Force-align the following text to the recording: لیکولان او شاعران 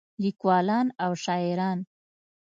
لیکولان 0.23 0.87
او 1.03 1.11
شاعران 1.23 1.79